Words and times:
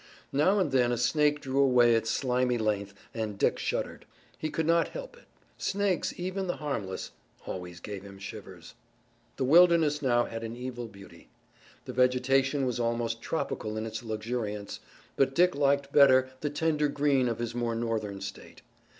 Now 0.33 0.57
and 0.57 0.71
then 0.71 0.91
a 0.91 0.97
snake 0.97 1.41
drew 1.41 1.59
away 1.61 1.93
its 1.93 2.09
slimy 2.09 2.57
length 2.57 2.95
and 3.13 3.37
Dick 3.37 3.59
shuddered. 3.59 4.07
He 4.35 4.49
could 4.49 4.65
not 4.65 4.87
help 4.87 5.15
it. 5.15 5.25
Snakes, 5.59 6.11
even 6.19 6.47
the 6.47 6.55
harmless, 6.55 7.11
always 7.45 7.79
gave 7.79 8.01
him 8.01 8.17
shivers. 8.17 8.73
The 9.37 9.43
wilderness 9.43 10.01
now 10.01 10.25
had 10.25 10.43
an 10.43 10.55
evil 10.55 10.87
beauty. 10.87 11.29
The 11.85 11.93
vegetation 11.93 12.65
was 12.65 12.79
almost 12.79 13.21
tropical 13.21 13.77
in 13.77 13.85
its 13.85 14.01
luxuriance, 14.01 14.79
but 15.17 15.35
Dick 15.35 15.53
liked 15.53 15.91
better 15.93 16.31
the 16.39 16.49
tender 16.49 16.87
green 16.87 17.29
of 17.29 17.37
his 17.37 17.53
more 17.53 17.75
northern 17.75 18.21
state. 18.21 18.63